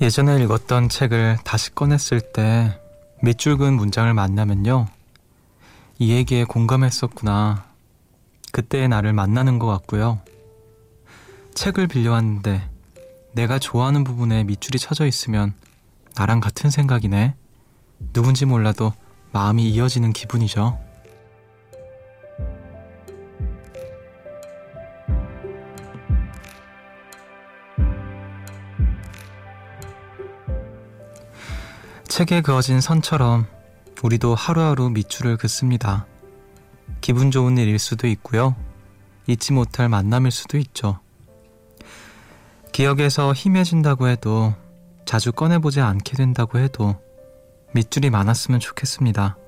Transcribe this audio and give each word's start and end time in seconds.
예전에 0.00 0.42
읽었던 0.42 0.88
책을 0.88 1.36
다시 1.44 1.74
꺼냈을 1.74 2.22
때 2.22 2.80
밑줄 3.22 3.58
그은 3.58 3.74
문장을 3.74 4.12
만나면요. 4.14 4.86
이 5.98 6.12
얘기에 6.12 6.44
공감했었구나. 6.44 7.66
그때의 8.50 8.88
나를 8.88 9.12
만나는 9.12 9.58
것 9.58 9.66
같고요. 9.66 10.20
책을 11.54 11.86
빌려왔는데 11.86 12.66
내가 13.32 13.58
좋아하는 13.58 14.02
부분에 14.02 14.44
밑줄이 14.44 14.78
쳐져 14.78 15.04
있으면 15.06 15.52
나랑 16.16 16.40
같은 16.40 16.70
생각이네. 16.70 17.34
누군지 18.14 18.46
몰라도 18.46 18.94
마음이 19.32 19.68
이어지는 19.68 20.14
기분이죠. 20.14 20.78
책에 32.20 32.42
그어진 32.42 32.82
선처럼 32.82 33.46
우리도 34.02 34.34
하루하루 34.34 34.90
밑줄을 34.90 35.38
긋습니다. 35.38 36.04
기분 37.00 37.30
좋은 37.30 37.56
일일 37.56 37.78
수도 37.78 38.06
있고요. 38.08 38.54
잊지 39.26 39.54
못할 39.54 39.88
만남일 39.88 40.30
수도 40.30 40.58
있죠. 40.58 41.00
기억에서 42.72 43.32
희미해진다고 43.32 44.08
해도 44.08 44.52
자주 45.06 45.32
꺼내보지 45.32 45.80
않게 45.80 46.14
된다고 46.18 46.58
해도 46.58 46.94
밑줄이 47.72 48.10
많았으면 48.10 48.60
좋겠습니다. 48.60 49.38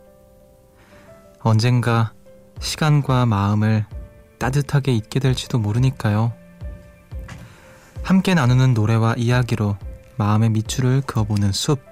언젠가 1.41 2.15
시간과 2.59 3.27
마음을 3.27 3.85
따뜻하게 4.39 4.95
잊게 4.95 5.21
될지도 5.21 5.59
모르니까요. 5.59 6.33
함께 8.03 8.33
나누는 8.33 8.73
노래와 8.73 9.17
이야기로 9.19 9.77
마음의 10.17 10.49
밑줄을 10.49 11.03
그어보는 11.03 11.53
숲. 11.53 11.92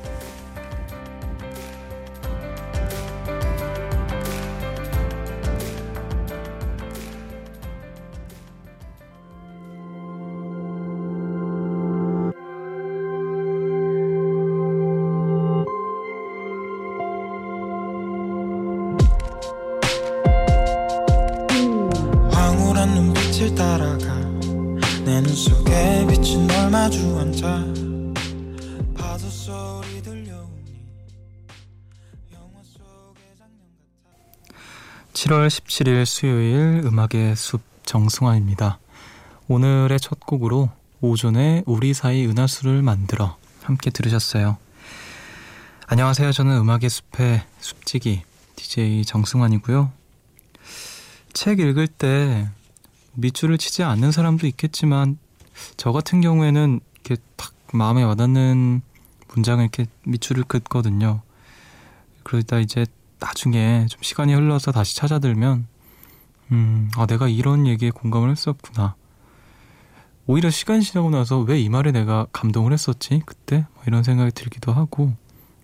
빛이 25.23 26.47
널 26.47 26.71
마주 26.71 27.19
앉아 27.19 27.47
파도 28.95 29.29
소리 29.29 30.01
들려오니 30.01 30.87
영화 32.33 32.61
속의 32.63 33.23
장면 33.37 33.69
같아 34.47 35.13
7월 35.13 35.47
17일 35.47 36.05
수요일 36.05 36.81
음악의 36.85 37.35
숲 37.35 37.61
정승환입니다. 37.85 38.79
오늘의 39.47 39.99
첫 39.99 40.19
곡으로 40.21 40.69
오존의 41.01 41.63
우리 41.67 41.93
사이 41.93 42.25
은하수를 42.25 42.81
만들어 42.81 43.37
함께 43.61 43.91
들으셨어요. 43.91 44.57
안녕하세요. 45.85 46.31
저는 46.31 46.57
음악의 46.57 46.89
숲의 46.89 47.43
숲지기 47.59 48.23
DJ 48.55 49.05
정승환이고요. 49.05 49.91
책 51.33 51.59
읽을 51.59 51.87
때 51.87 52.49
밑줄을 53.13 53.57
치지 53.57 53.83
않는 53.83 54.11
사람도 54.11 54.47
있겠지만 54.47 55.17
저 55.77 55.91
같은 55.91 56.21
경우에는 56.21 56.79
이렇게 57.05 57.21
탁 57.35 57.53
마음에 57.73 58.03
와닿는 58.03 58.81
문장을 59.33 59.63
이렇게 59.63 59.85
밑줄을 60.05 60.43
긋거든요. 60.43 61.21
그러다 62.23 62.59
이제 62.59 62.85
나중에 63.19 63.85
좀 63.89 64.01
시간이 64.01 64.33
흘러서 64.33 64.71
다시 64.71 64.95
찾아들면 64.95 65.67
음, 66.51 66.91
아 66.95 67.05
내가 67.05 67.27
이런 67.27 67.67
얘기에 67.67 67.91
공감을 67.91 68.29
했었구나. 68.31 68.95
오히려 70.27 70.49
시간이 70.49 70.83
지나고 70.83 71.09
나서 71.09 71.39
왜 71.39 71.59
이 71.61 71.69
말에 71.69 71.91
내가 71.91 72.27
감동을 72.31 72.73
했었지 72.73 73.21
그때 73.25 73.65
뭐 73.73 73.83
이런 73.87 74.03
생각이 74.03 74.31
들기도 74.31 74.71
하고 74.71 75.13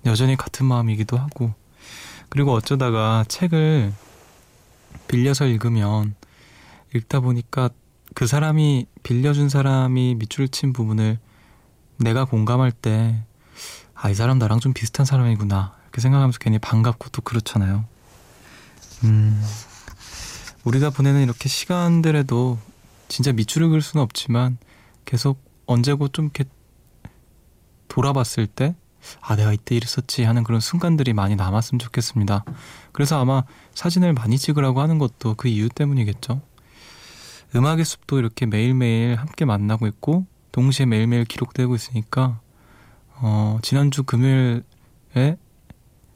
여전히 0.06 0.36
같은 0.36 0.66
마음이기도 0.66 1.18
하고 1.18 1.54
그리고 2.30 2.54
어쩌다가 2.54 3.26
책을 3.28 3.94
빌려서 5.08 5.46
읽으면 5.46 6.16
읽다 6.96 7.20
보니까 7.20 7.70
그 8.14 8.28
사람이 8.28 8.88
빌려준 9.04 9.50
사람이 9.50 10.16
밑줄 10.16 10.48
친 10.50 10.74
부분을 10.74 11.20
내가 11.98 12.26
공감할 12.26 12.72
때 12.72 13.24
아, 13.94 14.10
이 14.10 14.16
사람 14.16 14.38
나랑 14.38 14.60
좀 14.60 14.74
비슷한 14.74 15.06
사람이구나. 15.06 15.76
이렇게 15.84 16.02
생각하면서 16.02 16.38
괜히 16.40 16.60
반갑고 16.60 17.10
또 17.10 17.22
그렇잖아요. 17.22 17.86
음, 19.04 19.44
우리가 20.64 20.92
보내는 20.92 21.24
이렇게 21.24 21.50
시간들에도 21.50 22.60
진짜 23.08 23.32
밑줄을 23.32 23.70
그을 23.70 23.82
수는 23.82 24.04
없지만 24.04 24.58
계속 25.06 25.42
언제고 25.66 26.10
좀 26.10 26.26
이렇게 26.26 26.46
돌아봤을 27.88 28.48
때 28.48 28.76
아, 29.22 29.36
내가 29.36 29.54
이때 29.54 29.76
이랬었지 29.76 30.24
하는 30.24 30.44
그런 30.44 30.60
순간들이 30.60 31.14
많이 31.14 31.36
남았으면 31.36 31.80
좋겠습니다. 31.80 32.44
그래서 32.92 33.20
아마 33.20 33.44
사진을 33.74 34.14
많이 34.14 34.38
찍으라고 34.38 34.82
하는 34.82 35.00
것도 35.00 35.36
그 35.36 35.48
이유 35.48 35.70
때문이겠죠. 35.70 36.42
음악의 37.56 37.86
숲도 37.86 38.20
이렇게 38.20 38.46
매일매일 38.46 39.16
함께 39.16 39.46
만나고 39.46 39.88
있고 39.88 40.26
동시에 40.52 40.86
매일매일 40.86 41.26
기록되고 41.26 41.76
있으니까 41.76 42.40
어, 43.16 43.60
지난주 43.62 44.04
금요일에 44.04 45.38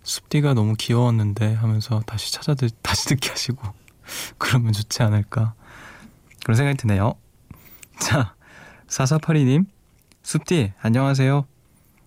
숲디가 0.04 0.54
너무 0.54 0.76
귀여웠는데 0.78 1.54
하면서 1.54 2.02
다시 2.06 2.32
찾아 2.34 2.54
듣, 2.54 2.74
다시 2.82 3.08
듣게 3.08 3.30
하시고 3.30 3.62
그러면 4.38 4.74
좋지 4.74 5.04
않을까 5.04 5.54
그런 6.44 6.56
생각이 6.58 6.78
드네요. 6.78 7.14
자, 8.00 8.36
4482님 8.88 9.66
숲디 10.24 10.74
안녕하세요. 10.82 11.46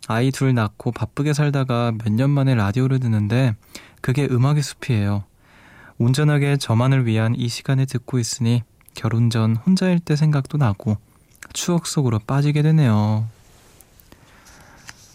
아이 0.06 0.30
둘 0.30 0.54
낳고 0.54 0.92
바쁘게 0.92 1.32
살다가 1.32 1.92
몇 1.92 2.12
년 2.12 2.30
만에 2.30 2.54
라디오를 2.54 3.00
듣는데 3.00 3.54
그게 4.00 4.28
음악의 4.30 4.62
숲이에요. 4.62 5.24
온전하게 5.98 6.56
저만을 6.58 7.06
위한 7.06 7.34
이 7.36 7.48
시간에 7.48 7.86
듣고 7.86 8.18
있으니 8.18 8.62
결혼 8.94 9.30
전 9.30 9.56
혼자일 9.56 10.00
때 10.00 10.16
생각도 10.16 10.58
나고 10.58 10.96
추억 11.52 11.86
속으로 11.86 12.18
빠지게 12.20 12.62
되네요. 12.62 13.28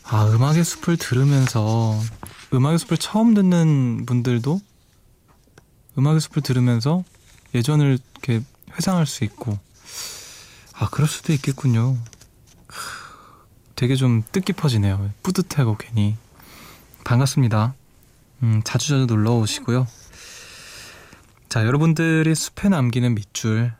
아, 0.03 0.25
음악의 0.27 0.63
숲을 0.63 0.97
들으면서 0.97 1.99
음악의 2.53 2.79
숲을 2.79 2.97
처음 2.97 3.33
듣는 3.33 4.05
분들도 4.05 4.59
음악의 5.97 6.19
숲을 6.19 6.41
들으면서 6.41 7.03
예전을 7.53 7.99
이렇게 8.13 8.43
회상할 8.73 9.05
수 9.05 9.23
있고 9.23 9.57
아, 10.73 10.89
그럴 10.89 11.07
수도 11.07 11.33
있겠군요. 11.33 11.97
되게 13.75 13.95
좀 13.95 14.23
뜻깊어지네요. 14.31 15.11
뿌듯하고 15.23 15.77
괜히. 15.77 16.17
반갑습니다. 17.05 17.73
음, 18.43 18.61
자주 18.63 18.89
자주 18.89 19.05
놀러 19.05 19.33
오시고요. 19.35 19.87
자, 21.49 21.65
여러분들이 21.65 22.35
숲에 22.35 22.69
남기는 22.69 23.15
밑줄 23.15 23.71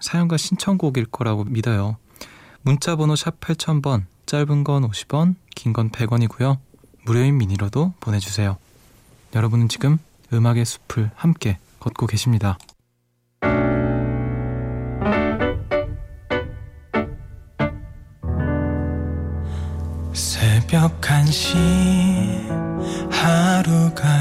사연과 0.00 0.38
신청곡일 0.38 1.06
거라고 1.06 1.44
믿어요. 1.44 1.98
문자 2.62 2.96
번호 2.96 3.16
샵 3.16 3.38
8000번, 3.40 4.04
짧은 4.24 4.64
건 4.64 4.88
50원, 4.88 5.34
긴 5.54 5.74
건 5.74 5.90
100원이고요. 5.90 6.58
무료인 7.04 7.36
미니로도 7.36 7.94
보내주세요. 8.00 8.56
여러분은 9.34 9.68
지금 9.68 9.98
음악의 10.32 10.64
숲을 10.64 11.10
함께 11.14 11.58
걷고 11.80 12.06
계십니다. 12.06 12.56
새벽 20.12 21.00
1시 21.00 21.54
하루가 23.10 24.17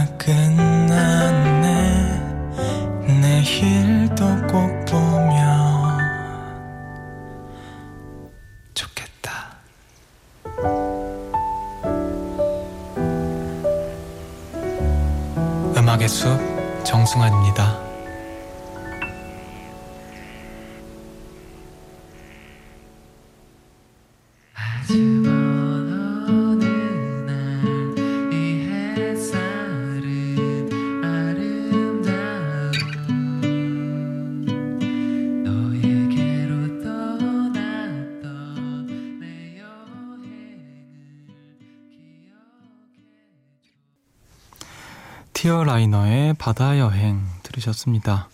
클리어라이너의 45.48 46.34
바다 46.34 46.78
여행 46.78 47.26
들으셨습니다. 47.44 48.28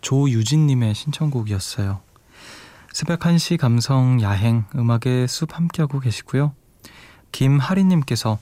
조유진님의 0.00 0.96
신청곡이었어요. 0.96 2.00
새벽 2.92 3.20
1시 3.20 3.56
감성 3.56 4.20
야행 4.20 4.64
음악의 4.74 5.28
숲 5.28 5.56
함께하고 5.56 6.00
계시고요. 6.00 6.54
김하리님께서 7.30 8.38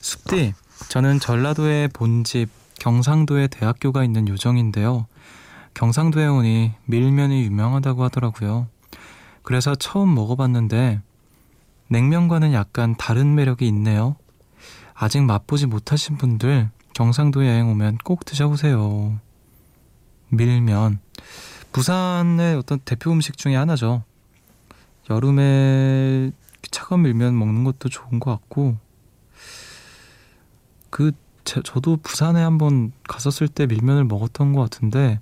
숲디 0.00 0.52
저는 0.90 1.18
전라도의 1.18 1.88
본집 1.88 2.50
경상도에 2.78 3.46
대학교가 3.46 4.04
있는 4.04 4.28
요정인데요. 4.28 5.06
경상도에 5.72 6.26
오니 6.26 6.72
밀면이 6.84 7.42
유명하다고 7.44 8.04
하더라고요. 8.04 8.66
그래서 9.42 9.74
처음 9.74 10.14
먹어봤는데 10.14 11.00
냉면과는 11.88 12.52
약간 12.52 12.96
다른 12.98 13.34
매력이 13.34 13.66
있네요. 13.68 14.16
아직 14.94 15.22
맛보지 15.22 15.66
못하신 15.66 16.18
분들 16.18 16.70
경상도 16.94 17.46
여행 17.46 17.68
오면 17.70 17.98
꼭 18.04 18.24
드셔보세요. 18.24 19.18
밀면. 20.28 21.00
부산의 21.72 22.56
어떤 22.56 22.80
대표 22.80 23.10
음식 23.12 23.36
중에 23.36 23.56
하나죠. 23.56 24.04
여름에 25.10 26.32
차가운 26.70 27.02
밀면 27.02 27.38
먹는 27.38 27.64
것도 27.64 27.88
좋은 27.88 28.20
것 28.20 28.30
같고, 28.30 28.76
그, 30.90 31.12
제, 31.44 31.60
저도 31.62 31.96
부산에 31.96 32.42
한번 32.42 32.92
갔었을 33.08 33.48
때 33.48 33.66
밀면을 33.66 34.04
먹었던 34.04 34.52
것 34.52 34.60
같은데, 34.62 35.18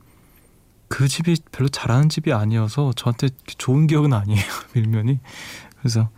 그 0.88 1.06
집이 1.06 1.36
별로 1.52 1.68
잘하는 1.68 2.08
집이 2.08 2.32
아니어서 2.32 2.92
저한테 2.94 3.28
좋은 3.58 3.86
기억은 3.86 4.12
아니에요, 4.12 4.42
밀면이. 4.74 5.20
그래서, 5.78 6.10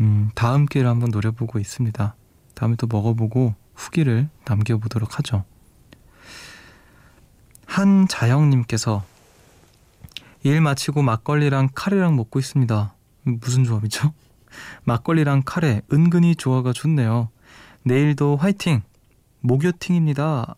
음, 0.00 0.30
다음 0.34 0.66
기회를 0.66 0.90
한번 0.90 1.10
노려보고 1.10 1.58
있습니다. 1.58 2.14
다음에 2.54 2.76
또 2.76 2.86
먹어보고 2.86 3.54
후기를 3.80 4.28
남겨보도록 4.44 5.18
하죠. 5.18 5.44
한자영님께서 7.66 9.04
일 10.42 10.60
마치고 10.60 11.02
막걸리랑 11.02 11.70
카레랑 11.74 12.16
먹고 12.16 12.38
있습니다. 12.38 12.94
무슨 13.22 13.64
조합이죠? 13.64 14.12
막걸리랑 14.84 15.42
카레 15.44 15.80
은근히 15.92 16.34
조화가 16.34 16.72
좋네요. 16.72 17.30
내일도 17.82 18.36
화이팅! 18.36 18.82
목요팅입니다. 19.40 20.56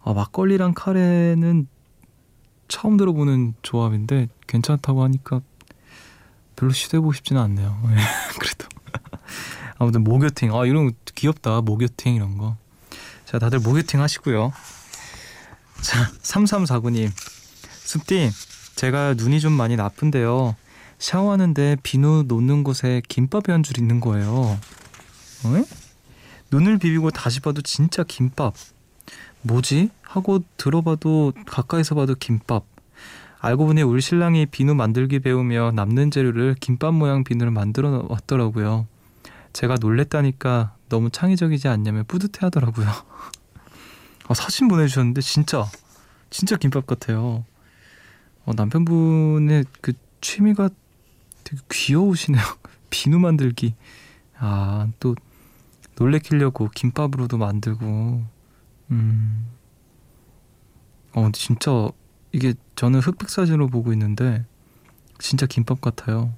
아, 0.00 0.12
막걸리랑 0.14 0.72
카레는 0.74 1.68
처음 2.68 2.96
들어보는 2.96 3.54
조합인데 3.62 4.28
괜찮다고 4.46 5.02
하니까 5.02 5.40
별로 6.56 6.72
시도해보고 6.72 7.12
싶지는 7.12 7.42
않네요. 7.42 7.82
그래도 8.40 8.75
아무튼 9.78 10.04
목요팅 10.04 10.54
아 10.54 10.64
이런 10.66 10.86
거 10.88 10.92
귀엽다 11.14 11.60
목요팅 11.60 12.14
이런 12.14 12.38
거. 12.38 12.56
자 13.24 13.38
다들 13.38 13.58
목요팅 13.60 14.00
하시고요. 14.00 14.52
자 15.82 16.10
3349님 16.22 17.10
숲디 17.84 18.30
제가 18.76 19.14
눈이 19.14 19.40
좀 19.40 19.52
많이 19.52 19.76
나쁜데요. 19.76 20.56
샤워하는데 20.98 21.76
비누 21.82 22.24
놓는 22.26 22.64
곳에 22.64 23.02
김밥이 23.08 23.44
한 23.48 23.62
줄 23.62 23.78
있는 23.78 24.00
거예요. 24.00 24.58
에? 25.46 25.64
눈을 26.50 26.78
비비고 26.78 27.10
다시 27.10 27.40
봐도 27.40 27.60
진짜 27.60 28.02
김밥. 28.02 28.54
뭐지? 29.42 29.90
하고 30.02 30.40
들어봐도 30.56 31.32
가까이서 31.46 31.94
봐도 31.94 32.14
김밥. 32.18 32.64
알고 33.40 33.66
보니 33.66 33.82
우리 33.82 34.00
신랑이 34.00 34.46
비누 34.46 34.74
만들기 34.74 35.20
배우며 35.20 35.72
남는 35.74 36.10
재료를 36.10 36.56
김밥 36.58 36.94
모양 36.94 37.22
비누를 37.24 37.52
만들어 37.52 38.04
왔더라고요. 38.08 38.86
제가 39.56 39.76
놀랬다니까 39.80 40.76
너무 40.90 41.08
창의적이지 41.08 41.66
않냐며 41.66 42.02
뿌듯해 42.02 42.40
하더라고요. 42.40 42.86
아, 44.28 44.34
사진 44.34 44.68
보내주셨는데 44.68 45.22
진짜 45.22 45.64
진짜 46.28 46.56
김밥 46.56 46.86
같아요. 46.86 47.42
어, 48.44 48.52
남편분의 48.54 49.64
그 49.80 49.94
취미가 50.20 50.68
되게 51.42 51.62
귀여우시네요. 51.72 52.42
비누 52.90 53.18
만들기. 53.18 53.74
아, 54.36 54.88
또 55.00 55.16
놀래키려고 55.94 56.68
김밥으로도 56.74 57.38
만들고. 57.38 58.26
음. 58.90 59.46
어, 61.14 61.30
진짜 61.32 61.88
이게 62.30 62.52
저는 62.74 63.00
흑백 63.00 63.30
사진으로 63.30 63.68
보고 63.68 63.94
있는데 63.94 64.44
진짜 65.18 65.46
김밥 65.46 65.80
같아요. 65.80 66.34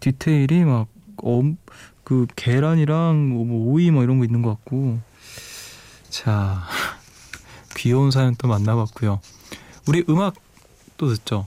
디테일이 0.00 0.66
막 0.66 0.88
엄, 1.22 1.56
그 2.04 2.26
계란이랑 2.36 3.28
뭐, 3.30 3.44
뭐 3.44 3.72
오이 3.72 3.90
뭐 3.90 4.02
이런 4.02 4.18
거 4.18 4.24
있는 4.24 4.42
것 4.42 4.50
같고 4.50 4.98
자 6.10 6.62
귀여운 7.76 8.10
사연 8.10 8.34
또 8.36 8.48
만나봤고요. 8.48 9.20
우리 9.88 10.04
음악 10.08 10.34
또 10.96 11.08
듣죠. 11.08 11.46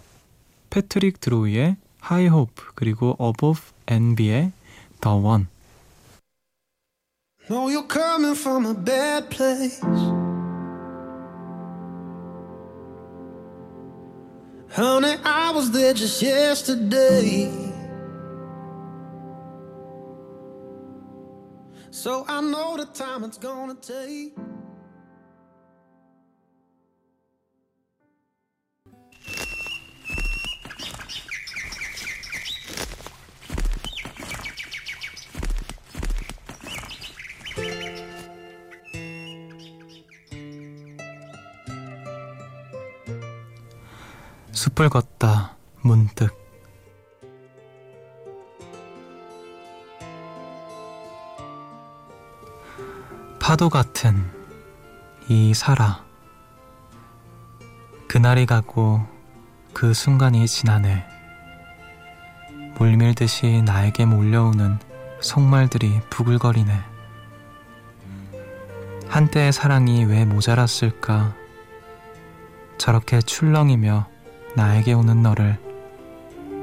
패트릭 0.70 1.20
드로이의 1.22 1.78
High 2.04 2.34
Hope 2.34 2.64
그리고 2.76 3.16
Above 3.20 3.62
NB의 3.88 4.52
The 5.02 5.18
One. 5.18 5.48
No, 7.50 7.70
you're 7.70 7.88
coming 7.88 8.36
from 8.36 8.66
a 8.66 8.74
bad 8.74 9.30
place. 9.30 9.80
Honey, 14.76 15.16
I 15.24 15.54
was 15.54 15.72
there 15.72 15.94
just 15.94 16.22
yesterday. 16.22 17.65
So 21.95 22.25
I 22.29 22.41
know 22.41 22.77
the 22.77 22.87
time 22.87 23.25
it's 23.25 23.39
gonna 23.39 23.75
take. 23.75 24.35
숲을 44.53 44.91
걷다 44.91 45.57
문득 45.83 46.35
파도 53.56 53.70
같은 53.70 54.30
이 55.30 55.54
살아. 55.54 56.04
그날이 58.06 58.46
가고 58.46 59.08
그 59.72 59.94
순간이 59.94 60.46
지나네. 60.46 61.08
물밀듯이 62.78 63.62
나에게 63.64 64.08
몰려오는 64.08 64.78
속말들이 65.22 66.02
부글거리네. 66.10 66.78
한때의 69.08 69.54
사랑이 69.54 70.04
왜 70.04 70.26
모자랐을까? 70.26 71.34
저렇게 72.78 73.22
출렁이며 73.22 74.06
나에게 74.58 74.92
오는 74.92 75.22
너를 75.22 75.58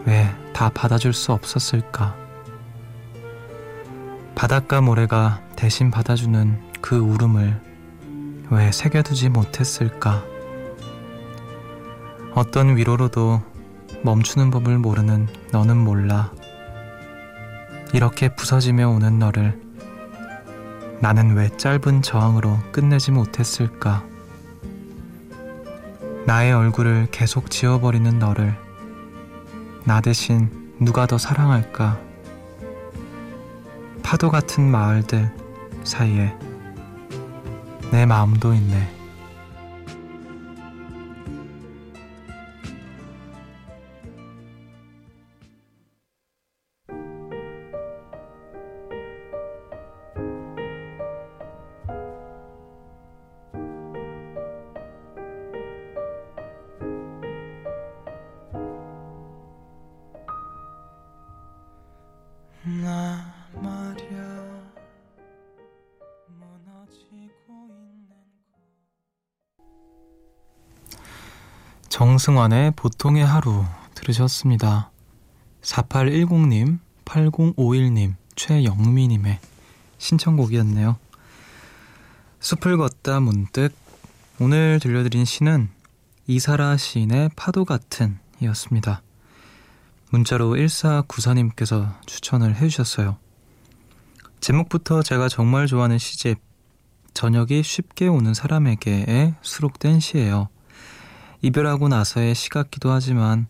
왜 0.05 0.29
다 0.53 0.69
받아줄 0.69 1.15
수 1.15 1.33
없었을까? 1.33 2.15
바닷가 4.35 4.83
모래가 4.83 5.41
대신 5.57 5.91
받아주는 5.91 6.72
그 6.83 6.97
울음을 6.99 7.59
왜 8.51 8.73
새겨두지 8.73 9.31
못했을까? 9.31 10.23
어떤 12.35 12.77
위로로도 12.77 13.41
멈추는 14.03 14.51
법을 14.51 14.79
모르는 14.79 15.29
너는 15.53 15.77
몰라. 15.77 16.33
이렇게 17.95 18.35
부서지며 18.35 18.89
오는 18.89 19.19
너를 19.19 19.59
나는 21.01 21.35
왜 21.35 21.49
짧은 21.57 22.03
저항으로 22.03 22.59
끝내지 22.73 23.13
못했을까? 23.13 24.05
나의 26.27 26.53
얼굴을 26.53 27.09
계속 27.11 27.51
지워버리는 27.51 28.19
너를 28.19 28.57
나 29.85 30.01
대신 30.01 30.75
누가 30.81 31.07
더 31.07 31.17
사랑할까? 31.17 32.01
파도 34.03 34.31
같은 34.31 34.69
마을들 34.69 35.31
사이에 35.85 36.37
내 37.93 38.07
마음도 38.07 38.55
있네. 38.55 39.02
정승환의 71.93 72.73
보통의 72.75 73.23
하루 73.23 73.67
들으셨습니다. 73.95 74.91
4810님, 75.61 76.79
8051님, 77.05 78.15
최영미님의 78.35 79.39
신청곡이었네요. 79.99 80.97
숲을 82.41 82.79
걷다 82.79 83.21
문득 83.21 83.75
오늘 84.41 84.81
들려드린 84.81 85.27
시는 85.27 85.69
이사라 86.27 86.79
시인의 86.79 87.29
파도 87.37 87.67
같은 87.67 88.19
이었습니다. 88.41 89.03
문자로 90.09 90.55
1494님께서 90.55 91.93
추천을 92.07 92.57
해주셨어요. 92.57 93.19
제목부터 94.41 95.03
제가 95.03 95.29
정말 95.29 95.67
좋아하는 95.67 95.99
시집 95.99 96.39
저녁이 97.13 97.63
쉽게 97.63 98.09
오는 98.09 98.33
사람에게에 98.33 99.35
수록된 99.43 100.01
시예요. 100.01 100.49
이별하고 101.43 101.89
나서의 101.89 102.37
시 102.37 102.49
같기도 102.49 102.93
하지만 102.93 103.49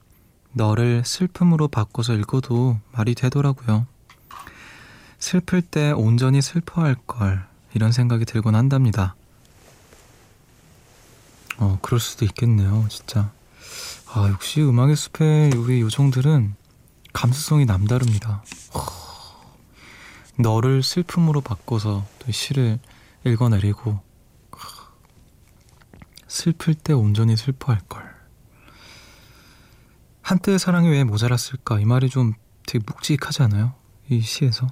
너를 0.52 1.02
슬픔으로 1.04 1.68
바꿔서 1.68 2.14
읽어도 2.14 2.78
말이 2.90 3.14
되더라고요. 3.14 3.86
슬플 5.18 5.62
때 5.62 5.92
온전히 5.92 6.40
슬퍼할 6.42 6.96
걸 7.06 7.46
이런 7.74 7.92
생각이 7.92 8.24
들곤 8.24 8.54
한답니다. 8.54 9.14
어, 11.58 11.78
그럴 11.82 12.00
수도 12.00 12.24
있겠네요, 12.24 12.86
진짜. 12.88 13.30
아, 14.14 14.28
역시 14.30 14.62
음악의 14.62 14.96
숲의 14.96 15.52
우리 15.56 15.80
요정들은 15.82 16.54
감수성이 17.12 17.66
남다릅니다. 17.66 18.42
너를 20.38 20.82
슬픔으로 20.82 21.42
바꿔서 21.42 22.06
또 22.18 22.32
시를 22.32 22.78
읽어내리고 23.24 24.00
슬플 26.32 26.74
때 26.74 26.94
온전히 26.94 27.36
슬퍼할 27.36 27.82
걸. 27.90 28.10
한때의 30.22 30.58
사랑이 30.58 30.88
왜 30.88 31.04
모자랐을까? 31.04 31.78
이 31.78 31.84
말이 31.84 32.08
좀 32.08 32.32
되게 32.66 32.82
묵직하지 32.86 33.42
않아요? 33.42 33.74
이 34.08 34.22
시에서. 34.22 34.66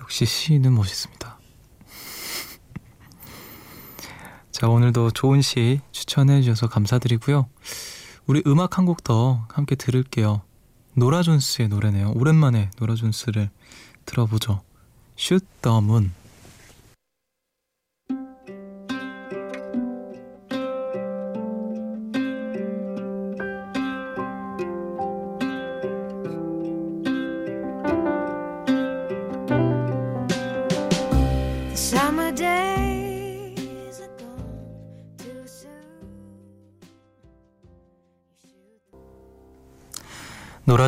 역시 0.00 0.26
시는 0.26 0.74
멋있습니다. 0.74 1.38
자, 4.52 4.68
오늘도 4.68 5.12
좋은 5.12 5.40
시 5.40 5.80
추천해 5.92 6.42
주셔서 6.42 6.68
감사드리고요. 6.68 7.48
우리 8.26 8.42
음악 8.46 8.76
한 8.76 8.84
곡 8.84 9.02
더 9.02 9.46
함께 9.50 9.76
들을게요. 9.76 10.42
노라 10.92 11.22
존스의 11.22 11.68
노래네요. 11.68 12.12
오랜만에 12.16 12.70
노라 12.78 12.96
존스를 12.96 13.48
들어보죠. 14.04 14.60
슛 15.16 15.42
더 15.62 15.80
문. 15.80 16.12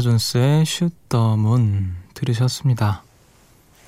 존스의 0.00 0.66
슛 0.66 1.08
더문 1.08 1.94
들으셨습니다. 2.14 3.02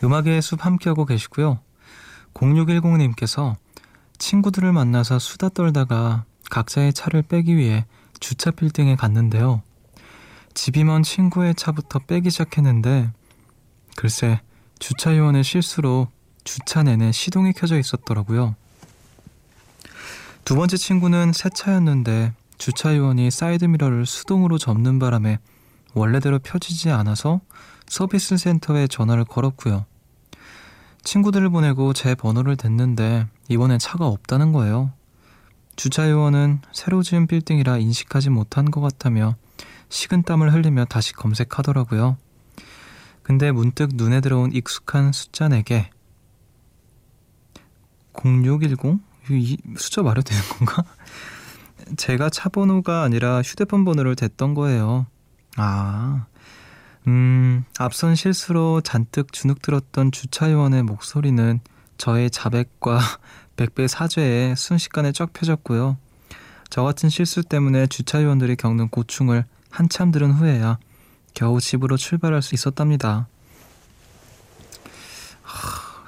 음악의 0.02 0.42
숲 0.42 0.64
함께하고 0.64 1.04
계시고요. 1.04 1.58
0610님께서 2.34 3.56
친구들을 4.18 4.72
만나서 4.72 5.18
수다 5.18 5.48
떨다가 5.50 6.24
각자의 6.50 6.92
차를 6.92 7.22
빼기 7.22 7.56
위해 7.56 7.84
주차 8.20 8.50
빌딩에 8.50 8.96
갔는데요. 8.96 9.62
집이 10.54 10.84
먼 10.84 11.02
친구의 11.02 11.54
차부터 11.54 12.00
빼기 12.00 12.30
시작했는데 12.30 13.10
글쎄 13.96 14.40
주차 14.78 15.16
요원의 15.16 15.44
실수로 15.44 16.08
주차 16.44 16.82
내내 16.82 17.12
시동이 17.12 17.52
켜져 17.52 17.78
있었더라고요. 17.78 18.54
두 20.44 20.56
번째 20.56 20.76
친구는 20.76 21.32
새 21.32 21.48
차였는데 21.48 22.32
주차 22.58 22.96
요원이 22.96 23.30
사이드 23.30 23.64
미러를 23.64 24.06
수동으로 24.06 24.58
접는 24.58 24.98
바람에 24.98 25.38
원래대로 25.94 26.38
펴지지 26.38 26.90
않아서 26.90 27.40
서비스 27.86 28.36
센터에 28.36 28.86
전화를 28.86 29.24
걸었고요. 29.24 29.84
친구들을 31.04 31.50
보내고 31.50 31.92
제 31.92 32.14
번호를 32.14 32.56
댔는데 32.56 33.26
이번엔 33.48 33.78
차가 33.78 34.06
없다는 34.06 34.52
거예요. 34.52 34.92
주차 35.76 36.10
요원은 36.10 36.60
새로 36.72 37.02
지은 37.02 37.26
빌딩이라 37.26 37.78
인식하지 37.78 38.30
못한 38.30 38.70
것 38.70 38.80
같다며 38.80 39.36
식은땀을 39.88 40.52
흘리며 40.52 40.86
다시 40.86 41.12
검색하더라고요. 41.12 42.16
근데 43.22 43.52
문득 43.52 43.90
눈에 43.94 44.20
들어온 44.20 44.52
익숙한 44.52 45.12
숫자 45.12 45.48
4개. 45.48 45.86
0610? 48.14 48.98
이 49.30 49.56
숫자 49.76 50.02
말해도 50.02 50.22
되는 50.22 50.42
건가? 50.48 50.84
제가 51.96 52.30
차 52.30 52.48
번호가 52.48 53.02
아니라 53.02 53.42
휴대폰 53.42 53.84
번호를 53.84 54.16
댔던 54.16 54.54
거예요. 54.54 55.06
아, 55.56 56.26
음, 57.06 57.64
앞선 57.78 58.14
실수로 58.14 58.80
잔뜩 58.80 59.32
주눅 59.32 59.60
들었던 59.60 60.12
주차요원의 60.12 60.84
목소리는 60.84 61.60
저의 61.98 62.30
자백과 62.30 62.98
백배 63.56 63.86
사죄에 63.88 64.54
순식간에 64.54 65.12
쫙 65.12 65.32
펴졌고요. 65.32 65.98
저 66.70 66.82
같은 66.82 67.10
실수 67.10 67.42
때문에 67.42 67.86
주차요원들이 67.86 68.56
겪는 68.56 68.88
고충을 68.88 69.44
한참 69.70 70.10
들은 70.10 70.32
후에야 70.32 70.78
겨우 71.34 71.60
집으로 71.60 71.96
출발할 71.96 72.40
수 72.40 72.54
있었답니다. 72.54 73.26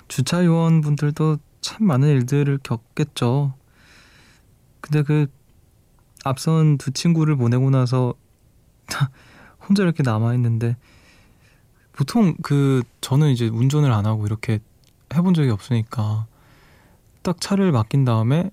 주차요원 0.08 0.80
분들도 0.80 1.38
참 1.60 1.86
많은 1.86 2.08
일들을 2.08 2.58
겪겠죠. 2.62 3.54
근데 4.80 5.02
그 5.02 5.26
앞선 6.24 6.78
두 6.78 6.90
친구를 6.92 7.36
보내고 7.36 7.70
나서 7.70 8.14
혼자 9.68 9.83
이렇게 9.83 10.02
남아 10.02 10.35
있는데 10.35 10.76
보통 11.92 12.35
그 12.42 12.83
저는 13.00 13.30
이제 13.30 13.47
운전을 13.49 13.92
안 13.92 14.06
하고 14.06 14.26
이렇게 14.26 14.59
해본 15.14 15.35
적이 15.35 15.50
없으니까 15.50 16.26
딱 17.23 17.40
차를 17.40 17.73
맡긴 17.73 18.04
다음에 18.04 18.50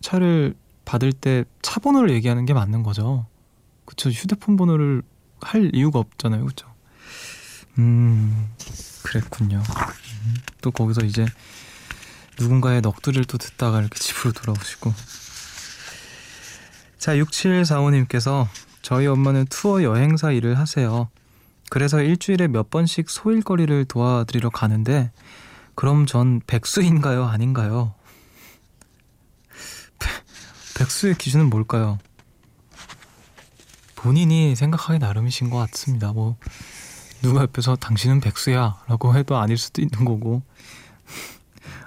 차를 0.00 0.54
받을 0.84 1.12
때 1.12 1.44
차 1.62 1.80
번호를 1.80 2.10
얘기하는 2.10 2.44
게 2.44 2.52
맞는 2.52 2.82
거죠. 2.82 3.24
그쵸 3.86 4.10
휴대폰 4.10 4.56
번호를 4.58 5.02
할 5.40 5.70
이유가 5.74 6.00
없잖아요, 6.00 6.44
그쵸? 6.44 6.70
음 7.78 8.50
그랬군요. 9.02 9.56
음, 9.56 10.34
또 10.60 10.70
거기서 10.70 11.06
이제 11.06 11.24
누군가의 12.38 12.82
넋두리를 12.82 13.24
또 13.24 13.38
듣다가 13.38 13.80
이렇게 13.80 13.98
집으로 13.98 14.32
돌아오시고 14.32 14.92
자 16.98 17.14
6745님께서 17.16 18.46
저희 18.82 19.06
엄마는 19.06 19.46
투어 19.48 19.82
여행사 19.82 20.32
일을 20.32 20.58
하세요. 20.58 21.08
그래서 21.70 22.02
일주일에 22.02 22.48
몇 22.48 22.68
번씩 22.68 23.08
소일거리를 23.08 23.86
도와드리러 23.86 24.50
가는데 24.50 25.10
그럼 25.74 26.04
전 26.04 26.40
백수인가요? 26.46 27.24
아닌가요? 27.24 27.94
백수의 30.76 31.14
기준은 31.14 31.48
뭘까요? 31.48 31.98
본인이 33.96 34.56
생각하기 34.56 34.98
나름이신 34.98 35.48
것 35.48 35.58
같습니다. 35.58 36.12
뭐 36.12 36.36
누가 37.22 37.42
옆에서 37.42 37.76
당신은 37.76 38.20
백수야 38.20 38.82
라고 38.88 39.16
해도 39.16 39.36
아닐 39.36 39.56
수도 39.56 39.80
있는 39.80 40.04
거고 40.04 40.42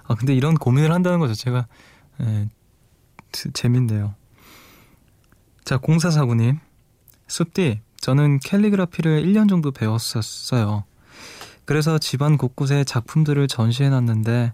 아 0.07 0.15
근데 0.15 0.33
이런 0.33 0.55
고민을 0.55 0.93
한다는 0.93 1.19
것 1.19 1.27
자체가 1.27 1.67
예, 2.21 2.49
재밌네요. 3.53 4.15
자 5.65 5.77
공사사구님 5.77 6.59
숲디, 7.27 7.81
저는 7.97 8.39
캘리그라피를 8.39 9.23
1년 9.23 9.49
정도 9.49 9.71
배웠었어요. 9.71 10.83
그래서 11.65 11.97
집안 11.97 12.37
곳곳에 12.37 12.83
작품들을 12.83 13.47
전시해놨는데 13.47 14.53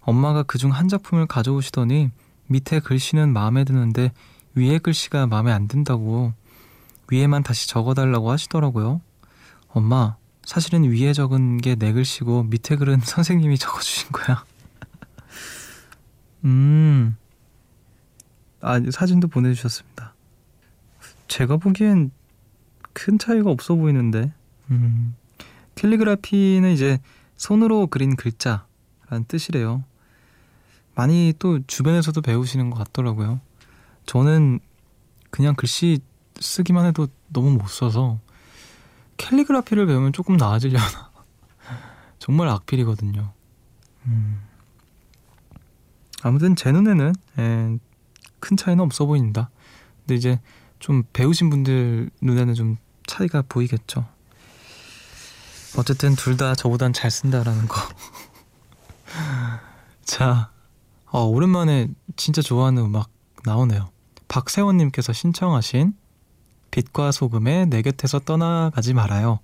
엄마가 0.00 0.42
그중 0.42 0.72
한 0.72 0.88
작품을 0.88 1.26
가져오시더니 1.26 2.10
밑에 2.46 2.80
글씨는 2.80 3.32
마음에 3.32 3.62
드는데 3.64 4.12
위에 4.56 4.78
글씨가 4.78 5.28
마음에 5.28 5.52
안 5.52 5.68
든다고 5.68 6.32
위에만 7.10 7.44
다시 7.44 7.68
적어달라고 7.68 8.30
하시더라고요. 8.30 9.00
엄마, 9.68 10.16
사실은 10.44 10.82
위에 10.90 11.12
적은 11.12 11.58
게 11.58 11.76
내 11.76 11.92
글씨고 11.92 12.44
밑에 12.44 12.74
글은 12.74 13.00
선생님이 13.04 13.56
적어주신 13.58 14.10
거야. 14.10 14.44
음, 16.44 17.16
아, 18.60 18.80
사진도 18.90 19.28
보내주셨습니다. 19.28 20.14
제가 21.30 21.58
보기엔 21.58 22.10
큰 22.92 23.18
차이가 23.18 23.50
없어 23.50 23.76
보이는데. 23.76 24.32
음. 24.72 25.14
캘리그라피는 25.76 26.72
이제 26.72 26.98
손으로 27.36 27.86
그린 27.86 28.16
글자라는 28.16 29.24
뜻이래요. 29.28 29.84
많이 30.96 31.32
또 31.38 31.60
주변에서도 31.66 32.20
배우시는 32.20 32.68
것 32.70 32.78
같더라고요. 32.78 33.40
저는 34.06 34.58
그냥 35.30 35.54
글씨 35.54 36.00
쓰기만 36.40 36.84
해도 36.84 37.06
너무 37.28 37.52
못 37.52 37.68
써서 37.68 38.18
캘리그라피를 39.16 39.86
배우면 39.86 40.12
조금 40.12 40.36
나아지려나. 40.36 41.12
정말 42.18 42.48
악필이거든요. 42.48 43.32
음. 44.06 44.42
아무튼 46.22 46.56
제 46.56 46.72
눈에는 46.72 47.14
에, 47.38 47.78
큰 48.40 48.56
차이는 48.56 48.82
없어 48.82 49.06
보인다. 49.06 49.48
근데 50.00 50.16
이제 50.16 50.40
좀 50.80 51.02
배우신 51.12 51.50
분들 51.50 52.10
눈에는 52.22 52.54
좀 52.54 52.76
차이가 53.06 53.42
보이겠죠. 53.48 54.06
어쨌든 55.76 56.16
둘 56.16 56.36
다 56.36 56.54
저보단 56.54 56.92
잘 56.92 57.10
쓴다라는 57.10 57.68
거. 57.68 57.76
자, 60.04 60.50
어, 61.06 61.24
오랜만에 61.24 61.88
진짜 62.16 62.42
좋아하는 62.42 62.82
음악 62.84 63.10
나오네요. 63.44 63.90
박세원님께서 64.28 65.12
신청하신 65.12 65.94
빛과 66.70 67.12
소금의 67.12 67.66
내 67.66 67.82
곁에서 67.82 68.18
떠나가지 68.20 68.94
말아요. 68.94 69.40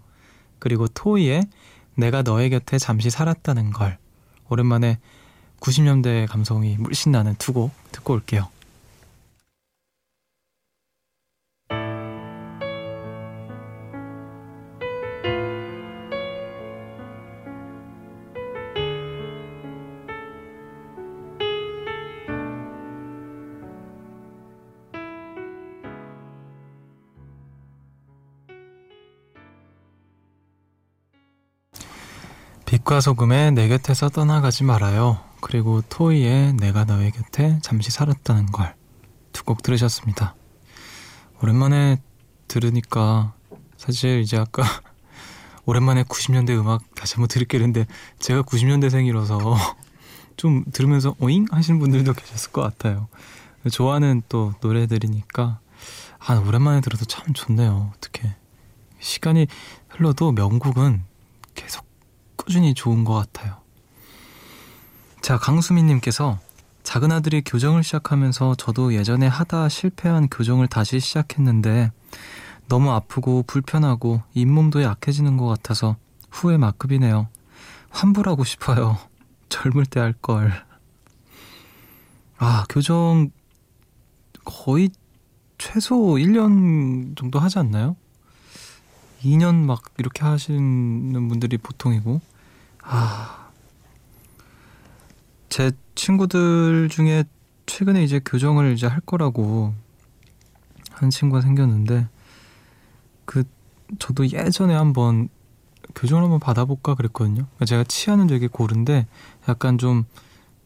그리고 0.59 0.87
토이의 0.88 1.43
내가 1.97 2.23
너의 2.23 2.50
곁에 2.50 2.78
잠시 2.78 3.11
살았다는 3.11 3.73
걸. 3.73 3.99
오랜만에 4.49 4.99
90년대 5.61 6.28
감성이 6.28 6.76
물씬 6.78 7.12
나는 7.12 7.35
두 7.37 7.52
곡 7.52 7.73
듣고 7.93 8.14
올게요. 8.14 8.49
빛과 32.66 33.00
소금의 33.00 33.52
내 33.52 33.68
곁에서 33.68 34.08
떠나가지 34.08 34.64
말아요. 34.64 35.18
그리고 35.40 35.82
토이의 35.88 36.54
내가 36.54 36.85
너의 36.85 37.12
곁에 37.12 37.58
잠시 37.62 37.90
살았다는 37.90 38.46
걸 38.52 38.75
두 39.32 39.44
곡 39.44 39.62
들으셨습니다. 39.62 40.35
오랜만에 41.42 42.00
들으니까 42.49 43.35
사실 43.76 44.20
이제 44.20 44.38
아까 44.38 44.62
오랜만에 45.66 46.05
90년대 46.05 46.59
음악 46.59 46.83
다시 46.94 47.14
한번 47.16 47.29
들을게 47.29 47.59
했는데 47.59 47.87
제가 48.18 48.42
90년대생이라서 48.42 49.57
좀 50.38 50.64
들으면서 50.72 51.14
오잉 51.20 51.46
하시는 51.50 51.79
분들도 51.79 52.14
계셨을 52.14 52.50
것 52.50 52.62
같아요. 52.62 53.09
좋아하는 53.70 54.22
또 54.31 54.55
노래들이니까 54.62 55.61
아 56.18 56.35
오랜만에 56.35 56.81
들어도 56.81 57.05
참 57.05 57.35
좋네요. 57.35 57.92
어떻게 57.94 58.35
시간이 58.98 59.46
흘러도 59.90 60.33
명곡은 60.33 61.02
계속 61.55 61.86
꾸준히 62.46 62.74
좋은 62.74 63.02
것 63.04 63.12
같아요. 63.14 63.56
자, 65.20 65.37
강수민님께서 65.37 66.38
작은 66.85 67.11
아들이 67.11 67.42
교정을 67.42 67.82
시작하면서 67.82 68.54
저도 68.54 68.94
예전에 68.94 69.26
하다 69.26 69.68
실패한 69.68 70.28
교정을 70.28 70.68
다시 70.68 71.00
시작했는데 71.00 71.90
너무 72.68 72.92
아프고 72.92 73.42
불편하고 73.42 74.22
잇몸도 74.35 74.82
약해지는 74.85 75.37
것 75.37 75.46
같아서 75.46 75.96
후회 76.30 76.56
막급이네요. 76.56 77.26
환불하고 77.90 78.44
싶어요. 78.44 78.96
젊을 79.48 79.85
때 79.87 79.98
할 79.98 80.12
걸. 80.12 80.52
아, 82.38 82.64
교정 82.68 83.30
거의 84.44 84.90
최소 85.59 85.96
1년 85.96 87.16
정도 87.16 87.40
하지 87.40 87.59
않나요? 87.59 87.96
2년 89.22 89.54
막 89.56 89.82
이렇게 89.98 90.22
하시는 90.22 91.28
분들이 91.28 91.59
보통이고 91.59 92.20
아, 92.88 93.51
제 95.49 95.72
친구들 95.96 96.88
중에 96.88 97.25
최근에 97.66 98.05
이제 98.05 98.20
교정을 98.25 98.72
이제 98.75 98.87
할 98.87 99.01
거라고 99.01 99.75
한 100.92 101.11
친구가 101.11 101.40
생겼는데 101.40 102.09
그 103.25 103.42
저도 103.99 104.27
예전에 104.29 104.75
한번 104.75 105.29
교정을 105.96 106.22
한번 106.22 106.38
받아볼까 106.38 106.94
그랬거든요. 106.94 107.46
그러니까 107.46 107.64
제가 107.64 107.85
치아는 107.85 108.29
되게 108.29 108.46
고른데 108.46 109.07
약간 109.49 109.79
좀 109.79 110.05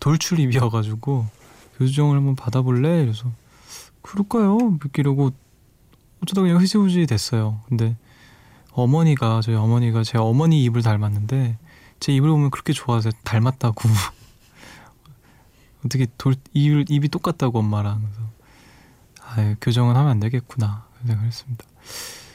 돌출입이어가지고 0.01 1.27
교정을 1.79 2.17
한번 2.17 2.37
받아볼래? 2.37 3.03
이래서 3.03 3.31
그럴까요? 4.03 4.79
이러고 4.95 5.31
어쩌다 6.23 6.43
그냥 6.43 6.61
흐지부지 6.61 7.07
됐어요. 7.07 7.61
근데 7.69 7.97
어머니가 8.73 9.41
저희 9.43 9.57
어머니가 9.57 10.03
제 10.05 10.19
어머니 10.19 10.63
입을 10.65 10.83
닮았는데 10.83 11.59
제 12.01 12.13
입을 12.13 12.31
보면 12.31 12.51
그렇게 12.51 12.73
좋아서 12.73 13.11
닮았다고 13.25 13.89
어떻게 15.85 16.07
돌 16.19 16.35
입, 16.53 16.91
입이 16.91 17.09
똑같다고 17.09 17.59
엄마랑 17.59 18.03
그래서 18.03 18.31
아 19.23 19.55
교정은 19.61 19.97
하면 19.97 20.11
안 20.11 20.21
되겠구나 20.21 20.87
생각을 21.07 21.27
했습니다. 21.27 21.65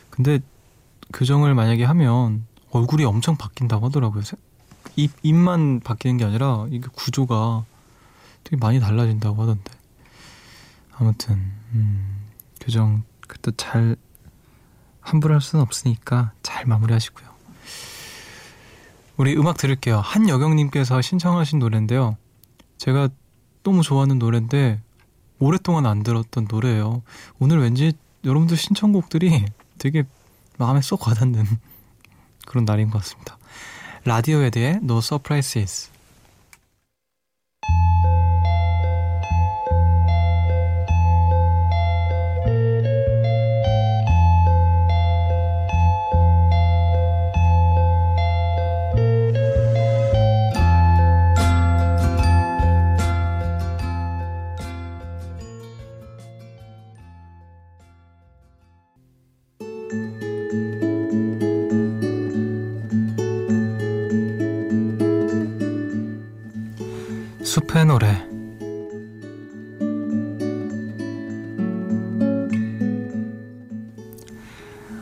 근데 0.10 0.39
교정을 1.13 1.54
만약에 1.54 1.84
하면 1.84 2.45
얼굴이 2.71 3.06
엄청 3.06 3.38
바뀐다고 3.38 3.88
하더라고요. 3.88 4.23
입 4.95 5.12
입만 5.23 5.82
바뀌는 5.82 6.17
게 6.17 6.25
아니라 6.25 6.65
이게 6.69 6.88
구조가 6.93 7.65
되게 8.43 8.58
많이 8.58 8.80
달라진다고 8.80 9.41
하던데 9.41 9.71
아무튼 10.93 11.36
음, 11.73 12.28
교정 12.62 13.04
그래도 13.28 13.51
잘 13.51 13.95
환불할 15.01 15.41
수는 15.41 15.62
없으니까 15.63 16.32
잘 16.41 16.65
마무리하시고요. 16.65 17.35
우리 19.17 19.36
음악 19.38 19.58
들을게요. 19.58 19.99
한여경님께서 19.99 21.01
신청하신 21.01 21.60
노래인데요. 21.60 22.17
제가 22.78 23.10
너무 23.63 23.82
좋아하는 23.82 24.19
노래인데 24.19 24.82
오랫동안 25.39 25.86
안 25.86 26.04
들었던 26.04 26.47
노래예요. 26.49 27.01
오늘 27.39 27.60
왠지 27.60 27.93
여러분들 28.25 28.58
신청곡들이 28.58 29.45
되게 29.78 30.04
마음에 30.58 30.82
쏙 30.82 31.08
와닿는 31.08 31.45
그런 32.45 32.65
날인 32.65 32.89
것 32.89 32.99
같습니다. 32.99 33.38
라디오에드의 34.04 34.80
No 34.84 34.97
Surprises 34.97 35.91
숲의 67.56 67.86
노래. 67.86 68.08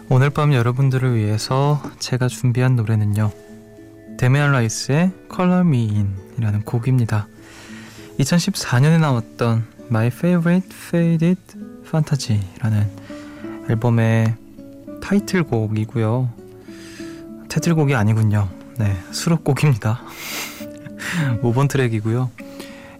오늘 0.07 0.29
밤 0.29 0.53
여러분들을 0.53 1.15
위해서 1.15 1.81
제가 1.97 2.27
준비한 2.27 2.75
노래는요. 2.75 3.31
데미안 4.19 4.51
라이스의 4.51 5.11
Color 5.33 5.61
Me 5.61 5.89
In 5.95 6.15
이라는 6.37 6.61
곡입니다. 6.61 7.27
2014년에 8.19 8.99
나왔던 8.99 9.65
My 9.89 10.07
Favorite 10.07 10.69
Faded 10.71 11.41
Fantasy라는 11.87 12.87
앨범의 13.67 14.35
타이틀곡이고요. 15.01 16.29
타이틀곡이 17.49 17.95
아니군요. 17.95 18.47
네 18.77 18.95
수록곡입니다. 19.09 20.01
5번 21.41 21.69
트랙이고요 21.69 22.42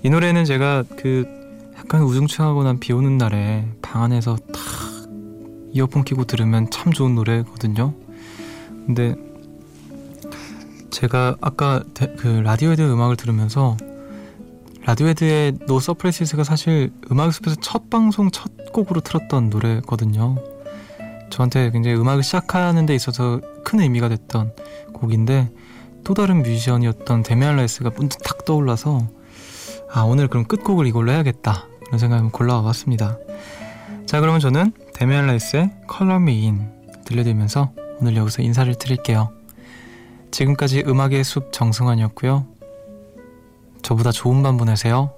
이 0.04 0.10
노래는 0.10 0.46
제가 0.46 0.84
그 0.98 1.26
약간 1.78 2.02
우중충하고 2.04 2.64
난 2.64 2.78
비 2.80 2.92
오는 2.94 3.18
날에 3.18 3.66
방 3.82 4.04
안에서 4.04 4.36
탁 4.36 4.62
이어폰 5.72 6.04
끼고 6.04 6.26
들으면 6.26 6.70
참 6.70 6.92
좋은 6.92 7.16
노래거든요. 7.16 7.94
근데 8.86 9.16
제가 10.92 11.38
아까 11.42 11.84
그 12.18 12.28
라디오헤드 12.28 12.82
음악을 12.82 13.16
들으면서 13.16 13.78
라디오헤드의 14.86 15.60
No 15.68 15.80
Surprises가 15.80 16.44
사실 16.44 16.92
음악 17.10 17.34
숲에서 17.34 17.56
첫 17.62 17.90
방송 17.90 18.30
첫 18.30 18.52
곡으로 18.74 19.00
틀었던 19.00 19.50
노래거든요. 19.50 20.36
저한테 21.30 21.72
굉장히 21.72 21.98
음악을 21.98 22.22
시작하는 22.22 22.86
데 22.86 22.94
있어서 22.94 23.40
큰 23.64 23.80
의미가 23.80 24.10
됐던 24.10 24.52
곡인데 24.94 25.50
또 26.04 26.14
다른 26.14 26.44
뮤지션이었던 26.44 27.24
데미안 27.24 27.56
라이스가 27.56 27.92
문득 27.96 28.22
탁 28.22 28.44
떠올라서 28.46 29.08
아 29.96 30.02
오늘 30.02 30.28
그럼 30.28 30.46
끝곡을 30.46 30.88
이걸로 30.88 31.12
해야겠다 31.12 31.68
그런 31.86 32.00
생각을 32.00 32.32
골라와 32.32 32.64
봤습니다. 32.64 33.18
자 34.08 34.20
그러면 34.20 34.40
저는 34.40 34.74
데미안 34.94 35.28
라이스의 35.28 35.70
Colour 35.88 36.20
Me 36.20 36.46
In 36.46 36.72
들려드리면서 37.06 37.72
오늘 38.02 38.16
여기서 38.16 38.42
인사를 38.42 38.74
드릴게요. 38.76 39.32
지금까지 40.32 40.84
음악의 40.88 41.24
숲 41.24 41.54
정승환이었고요. 41.54 42.48
저보다 43.84 44.12
좋은 44.12 44.42
밤 44.42 44.58
보내세요. 44.58 45.14